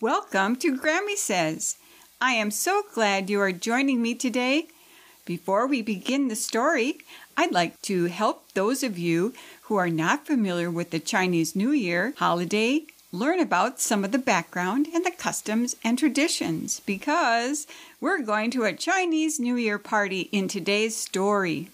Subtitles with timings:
[0.00, 1.76] Welcome to Grammy Says.
[2.18, 4.68] I am so glad you are joining me today.
[5.26, 6.98] Before we begin the story,
[7.36, 9.34] I'd like to help those of you
[9.64, 14.18] who are not familiar with the Chinese New Year holiday learn about some of the
[14.18, 17.66] background and the customs and traditions because
[18.00, 21.68] we're going to a Chinese New Year party in today's story.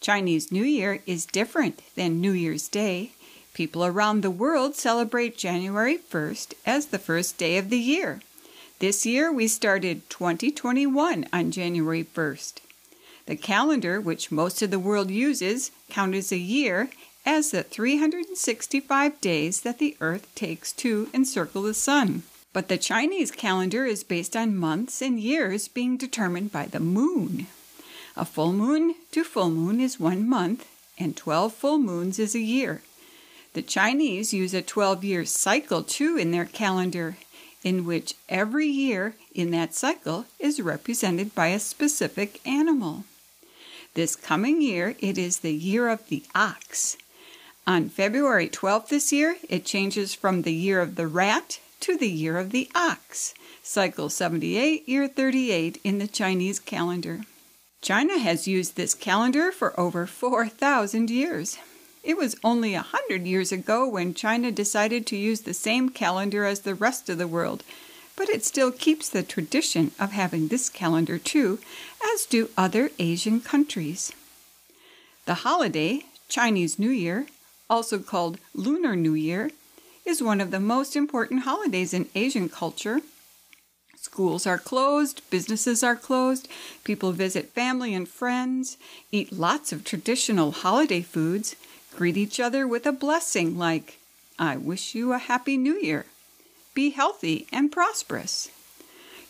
[0.00, 3.12] Chinese New Year is different than New Year's Day.
[3.54, 8.20] People around the world celebrate January 1st as the first day of the year.
[8.80, 12.54] This year we started 2021 on January 1st.
[13.26, 16.90] The calendar, which most of the world uses, counts a year
[17.24, 22.24] as the 365 days that the Earth takes to encircle the Sun.
[22.52, 27.46] But the Chinese calendar is based on months and years being determined by the moon.
[28.16, 30.66] A full moon to full moon is one month,
[30.98, 32.82] and 12 full moons is a year.
[33.54, 37.16] The Chinese use a 12 year cycle too in their calendar,
[37.62, 43.04] in which every year in that cycle is represented by a specific animal.
[43.94, 46.96] This coming year, it is the year of the ox.
[47.64, 52.10] On February 12th this year, it changes from the year of the rat to the
[52.10, 57.20] year of the ox, cycle 78, year 38 in the Chinese calendar.
[57.80, 61.56] China has used this calendar for over 4,000 years.
[62.04, 66.44] It was only a hundred years ago when China decided to use the same calendar
[66.44, 67.64] as the rest of the world,
[68.14, 71.60] but it still keeps the tradition of having this calendar too,
[72.12, 74.12] as do other Asian countries.
[75.24, 77.26] The holiday, Chinese New Year,
[77.70, 79.50] also called Lunar New Year,
[80.04, 83.00] is one of the most important holidays in Asian culture.
[83.96, 86.48] Schools are closed, businesses are closed,
[86.84, 88.76] people visit family and friends,
[89.10, 91.56] eat lots of traditional holiday foods,
[91.96, 93.98] Greet each other with a blessing like,
[94.38, 96.06] I wish you a happy new year.
[96.74, 98.50] Be healthy and prosperous.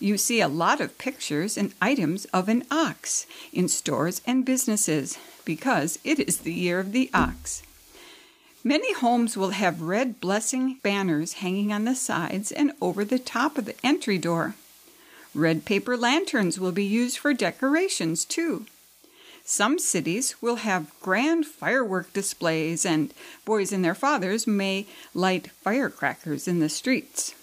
[0.00, 5.18] You see a lot of pictures and items of an ox in stores and businesses
[5.44, 7.62] because it is the year of the ox.
[8.64, 13.58] Many homes will have red blessing banners hanging on the sides and over the top
[13.58, 14.54] of the entry door.
[15.34, 18.64] Red paper lanterns will be used for decorations too.
[19.46, 23.12] Some cities will have grand firework displays, and
[23.44, 27.34] boys and their fathers may light firecrackers in the streets.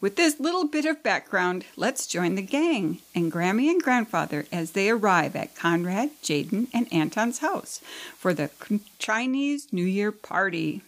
[0.00, 4.70] With this little bit of background, let's join the gang and Grammy and Grandfather as
[4.70, 7.82] they arrive at Conrad, Jaden, and Anton's house
[8.16, 8.48] for the
[8.98, 10.80] Chinese New Year party.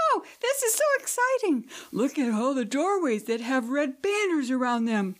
[0.00, 1.64] Oh, this is so exciting!
[1.92, 5.16] Look at all the doorways that have red banners around them.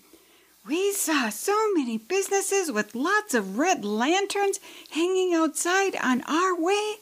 [0.68, 4.58] We saw so many businesses with lots of red lanterns
[4.90, 6.94] hanging outside on our way.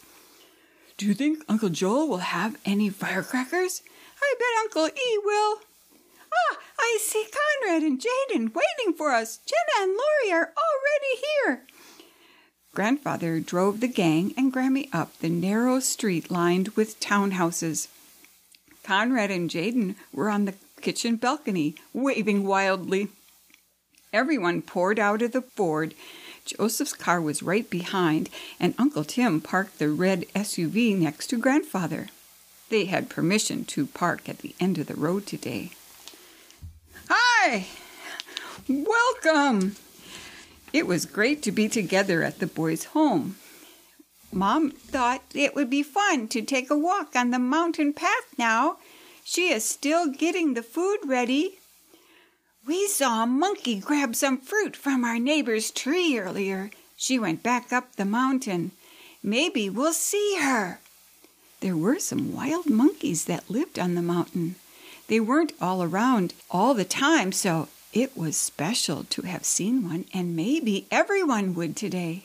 [0.98, 3.82] Do you think Uncle Joel will have any firecrackers?
[4.20, 5.60] I bet Uncle E will.
[6.30, 9.38] Ah, I see Conrad and Jaden waiting for us.
[9.46, 11.62] Jenna and Lori are already here.
[12.74, 17.88] Grandfather drove the gang and Grammy up the narrow street lined with townhouses.
[18.82, 23.08] Conrad and Jaden were on the kitchen balcony, waving wildly.
[24.14, 25.92] Everyone poured out of the Ford.
[26.44, 28.30] Joseph's car was right behind,
[28.60, 32.06] and Uncle Tim parked the red SUV next to Grandfather.
[32.68, 35.72] They had permission to park at the end of the road today.
[37.08, 37.66] Hi!
[38.68, 39.74] Welcome!
[40.72, 43.34] It was great to be together at the boys' home.
[44.30, 48.78] Mom thought it would be fun to take a walk on the mountain path now.
[49.24, 51.58] She is still getting the food ready.
[52.66, 56.70] We saw a monkey grab some fruit from our neighbor's tree earlier.
[56.96, 58.70] She went back up the mountain.
[59.22, 60.80] Maybe we'll see her.
[61.60, 64.54] There were some wild monkeys that lived on the mountain.
[65.08, 70.06] They weren't all around all the time, so it was special to have seen one,
[70.14, 72.24] and maybe everyone would today.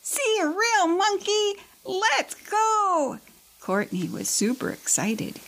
[0.00, 1.54] See a real monkey?
[1.84, 3.18] Let's go!
[3.60, 5.40] Courtney was super excited.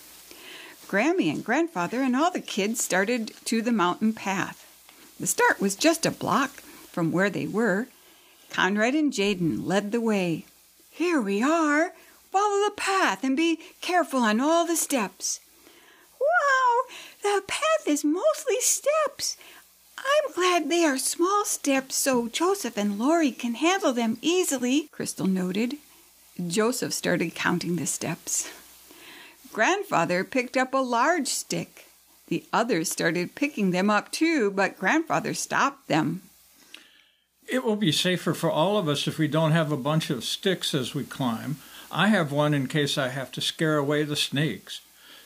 [0.94, 4.64] Grammy and Grandfather and all the kids started to the mountain path.
[5.18, 6.60] The start was just a block
[6.92, 7.88] from where they were.
[8.48, 10.46] Conrad and Jaden led the way.
[10.92, 11.94] Here we are.
[12.30, 15.40] Follow the path and be careful on all the steps.
[16.20, 16.82] Wow,
[17.24, 19.36] the path is mostly steps.
[19.98, 25.26] I'm glad they are small steps so Joseph and Lori can handle them easily, Crystal
[25.26, 25.78] noted.
[26.46, 28.48] Joseph started counting the steps.
[29.54, 31.86] Grandfather picked up a large stick.
[32.26, 36.22] The others started picking them up too, but Grandfather stopped them.
[37.46, 40.24] It will be safer for all of us if we don't have a bunch of
[40.24, 41.58] sticks as we climb.
[41.92, 44.80] I have one in case I have to scare away the snakes.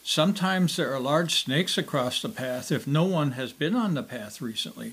[0.04, 4.02] Sometimes there are large snakes across the path if no one has been on the
[4.02, 4.92] path recently.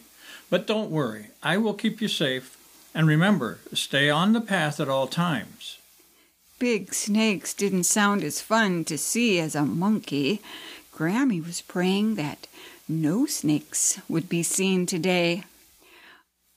[0.49, 2.57] But don't worry, I will keep you safe.
[2.93, 5.77] And remember, stay on the path at all times.
[6.57, 10.41] Big snakes didn't sound as fun to see as a monkey.
[10.93, 12.47] Grammy was praying that
[12.87, 15.43] no snakes would be seen today.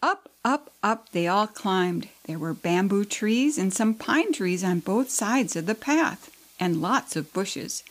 [0.01, 2.09] Up, up, up they all climbed.
[2.27, 6.31] There were bamboo trees and some pine trees on both sides of the path,
[6.61, 7.83] and lots of bushes.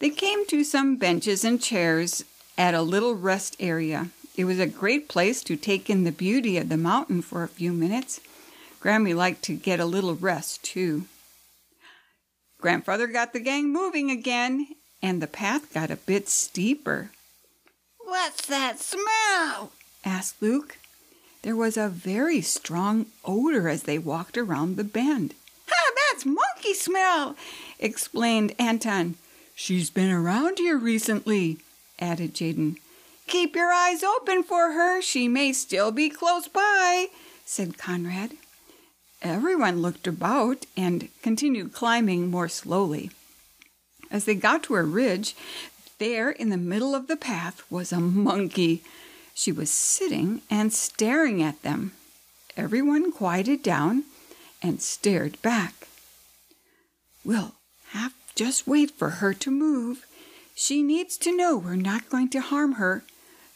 [0.00, 2.24] They came to some benches and chairs
[2.58, 4.10] at a little rest area.
[4.36, 7.48] It was a great place to take in the beauty of the mountain for a
[7.48, 8.20] few minutes.
[8.82, 11.06] Grammy liked to get a little rest, too.
[12.60, 14.66] Grandfather got the gang moving again,
[15.00, 17.12] and the path got a bit steeper.
[17.98, 19.72] What's that smell?
[20.04, 20.78] asked Luke.
[21.42, 25.34] There was a very strong odor as they walked around the bend.
[25.70, 27.36] Ah, that's monkey smell,
[27.78, 29.14] explained Anton.
[29.54, 31.58] She's been around here recently,
[32.00, 32.76] added Jaden.
[33.28, 35.00] Keep your eyes open for her.
[35.00, 37.06] She may still be close by,
[37.44, 38.32] said Conrad.
[39.20, 43.10] Everyone looked about and continued climbing more slowly.
[44.10, 45.34] As they got to a ridge,
[45.98, 48.82] there in the middle of the path was a monkey.
[49.34, 51.92] She was sitting and staring at them.
[52.56, 54.04] Everyone quieted down
[54.62, 55.88] and stared back.
[57.24, 57.54] We'll
[57.90, 60.06] have just wait for her to move.
[60.54, 63.02] She needs to know we're not going to harm her,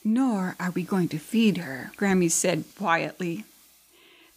[0.04, 3.44] nor are we going to feed her, Grammy said quietly.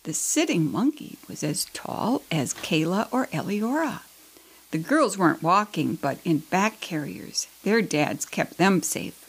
[0.05, 4.01] The sitting monkey was as tall as Kayla or Eliora.
[4.69, 7.47] The girls weren't walking, but in back carriers.
[7.63, 9.25] Their dads kept them safe.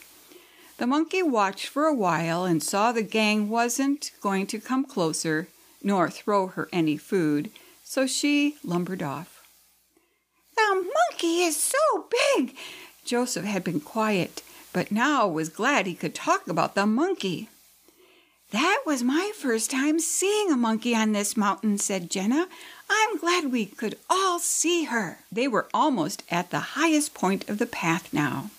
[0.76, 5.48] The monkey watched for a while and saw the gang wasn't going to come closer
[5.82, 7.50] nor throw her any food,
[7.82, 9.48] so she lumbered off.
[10.56, 12.06] The monkey is so
[12.36, 12.54] big!
[13.02, 14.42] Joseph had been quiet,
[14.74, 17.48] but now was glad he could talk about the monkey.
[18.50, 22.46] That was my first time seeing a monkey on this mountain, said Jenna.
[22.88, 25.18] I'm glad we could all see her.
[25.32, 28.50] They were almost at the highest point of the path now.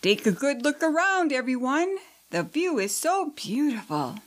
[0.00, 1.96] Take a good look around, everyone.
[2.30, 4.20] The view is so beautiful.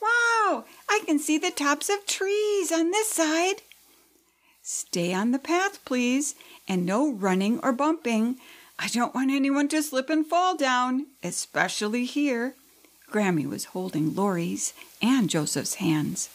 [0.00, 3.62] Wow, I can see the tops of trees on this side.
[4.62, 6.36] Stay on the path, please,
[6.68, 8.36] and no running or bumping.
[8.78, 12.54] I don't want anyone to slip and fall down, especially here.
[13.14, 16.28] Grammy was holding Lori's and Joseph's hands.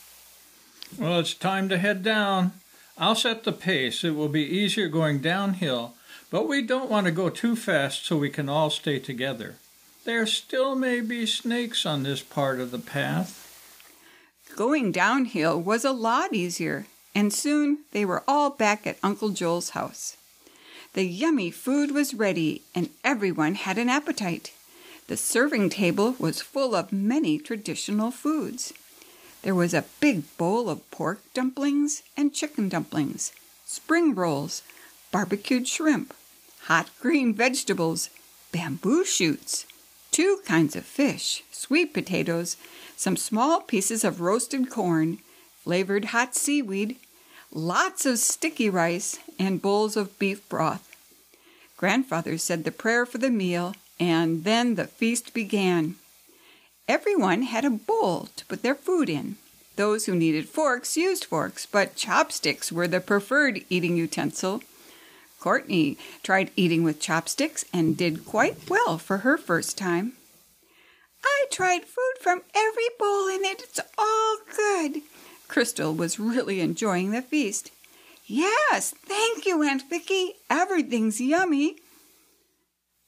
[0.98, 2.54] Well, it's time to head down.
[2.98, 4.06] I'll set the pace.
[4.06, 5.96] It will be easier going downhill,
[6.31, 9.56] but we don't want to go too fast so we can all stay together.
[10.06, 13.46] There still may be snakes on this part of the path.
[14.56, 19.72] Going downhill was a lot easier, and soon they were all back at Uncle Joel's
[19.72, 20.16] house.
[20.94, 24.54] The yummy food was ready, and everyone had an appetite.
[25.10, 28.74] The serving table was full of many traditional foods.
[29.42, 33.34] There was a big bowl of pork dumplings and chicken dumplings,
[33.66, 34.62] spring rolls,
[35.12, 36.14] barbecued shrimp,
[36.66, 38.12] hot green vegetables,
[38.52, 39.66] bamboo shoots,
[40.12, 42.56] two kinds of fish, sweet potatoes,
[42.96, 45.18] some small pieces of roasted corn,
[45.64, 46.98] flavored hot seaweed,
[47.52, 50.88] lots of sticky rice, and bowls of beef broth.
[51.78, 55.96] Grandfather said the prayer for the meal and then the feast began.
[56.88, 59.36] Everyone had a bowl to put their food in.
[59.76, 64.62] Those who needed forks used forks, but chopsticks were the preferred eating utensil.
[65.40, 70.14] Courtney tried eating with chopsticks and did quite well for her first time.
[71.24, 75.02] I tried food from every bowl and it's all good.
[75.48, 77.72] Crystal was really enjoying the feast.
[78.26, 80.34] Yes, thank you, Aunt Vicky.
[80.50, 81.78] Everything's yummy.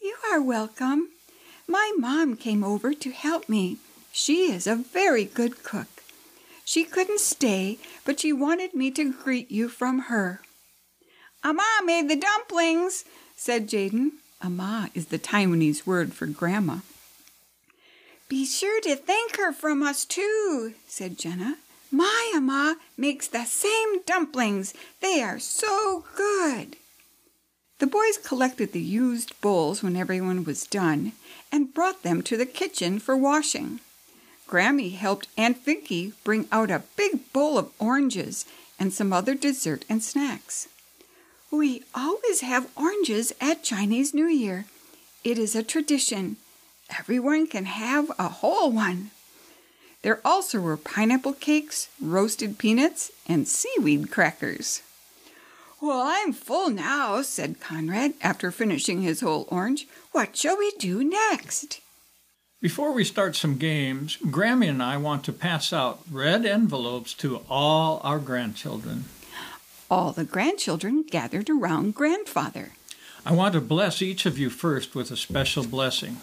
[0.01, 1.09] You are welcome.
[1.67, 3.77] My mom came over to help me.
[4.11, 6.01] She is a very good cook.
[6.65, 10.41] She couldn't stay, but she wanted me to greet you from her.
[11.43, 13.05] Amma made the dumplings,
[13.35, 14.13] said Jaden.
[14.41, 16.77] Amma is the Taiwanese word for grandma.
[18.27, 21.57] Be sure to thank her from us too, said Jenna.
[21.91, 24.73] My Amma makes the same dumplings.
[24.99, 26.77] They are so good.
[27.81, 31.13] The boys collected the used bowls when everyone was done
[31.51, 33.79] and brought them to the kitchen for washing.
[34.47, 38.45] Grammy helped Aunt Vicky bring out a big bowl of oranges
[38.79, 40.67] and some other dessert and snacks.
[41.49, 44.65] We always have oranges at Chinese New Year.
[45.23, 46.37] It is a tradition.
[46.99, 49.09] Everyone can have a whole one.
[50.03, 54.83] There also were pineapple cakes, roasted peanuts, and seaweed crackers.
[55.81, 59.87] Well, I'm full now, said Conrad after finishing his whole orange.
[60.11, 61.81] What shall we do next?
[62.61, 67.41] Before we start some games, Grammy and I want to pass out red envelopes to
[67.49, 69.05] all our grandchildren.
[69.89, 72.73] All the grandchildren gathered around grandfather.
[73.25, 76.17] I want to bless each of you first with a special blessing.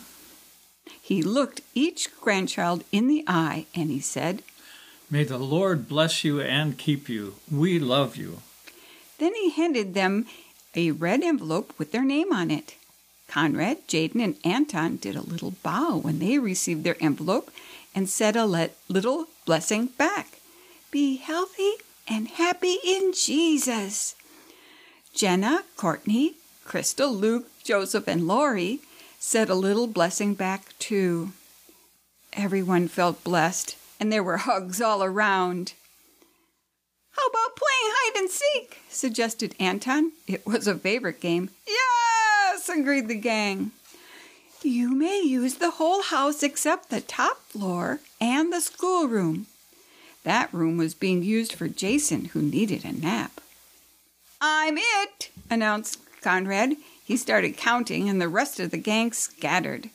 [1.02, 4.44] He looked each grandchild in the eye and he said,
[5.10, 7.34] May the Lord bless you and keep you.
[7.50, 8.38] We love you.
[9.18, 10.26] Then he handed them
[10.74, 12.76] a red envelope with their name on it.
[13.26, 17.50] Conrad, Jaden, and Anton did a little bow when they received their envelope
[17.94, 20.38] and said a little blessing back.
[20.90, 21.72] Be healthy
[22.06, 24.14] and happy in Jesus.
[25.12, 26.34] Jenna, Courtney,
[26.64, 28.80] Crystal, Luke, Joseph, and Lori
[29.18, 31.32] said a little blessing back too.
[32.32, 35.72] Everyone felt blessed, and there were hugs all around.
[37.18, 38.80] How about playing hide and seek?
[38.88, 40.12] suggested Anton.
[40.28, 41.50] It was a favorite game.
[41.66, 43.72] Yes, agreed the gang.
[44.62, 49.46] You may use the whole house except the top floor and the schoolroom.
[50.22, 53.40] That room was being used for Jason, who needed a nap.
[54.40, 56.76] I'm it, announced Conrad.
[57.04, 59.90] He started counting, and the rest of the gang scattered.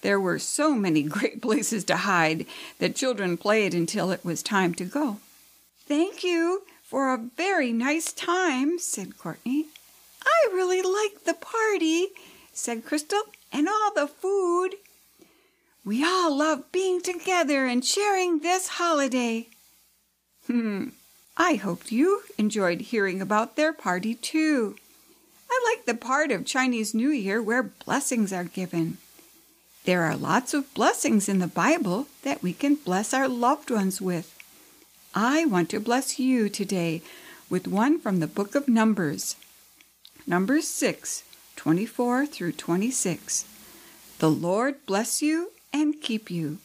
[0.00, 2.46] There were so many great places to hide
[2.80, 5.18] that children played until it was time to go.
[5.86, 9.66] Thank you for a very nice time, said Courtney.
[10.24, 12.08] I really liked the party,
[12.54, 13.22] said Crystal,
[13.52, 14.76] and all the food.
[15.84, 19.48] We all love being together and sharing this holiday.
[20.46, 20.88] Hmm,
[21.36, 24.76] I hoped you enjoyed hearing about their party too.
[25.50, 28.96] I like the part of Chinese New Year where blessings are given.
[29.84, 34.00] There are lots of blessings in the Bible that we can bless our loved ones
[34.00, 34.33] with.
[35.16, 37.00] I want to bless you today
[37.48, 39.36] with one from the book of Numbers.
[40.26, 41.22] Numbers 6,
[41.54, 43.44] 24 through 26.
[44.18, 46.58] The Lord bless you and keep you.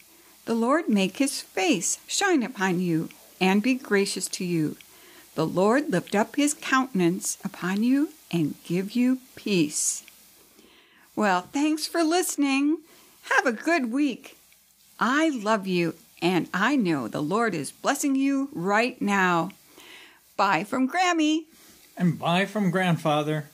[0.46, 3.08] The Lord make his face shine upon you
[3.40, 4.76] and be gracious to you.
[5.36, 10.02] The Lord lift up his countenance upon you and give you peace.
[11.14, 12.78] Well, thanks for listening.
[13.30, 14.36] Have a good week.
[14.98, 19.50] I love you and I know the Lord is blessing you right now.
[20.36, 21.44] Bye from Grammy.
[21.96, 23.46] And bye from Grandfather.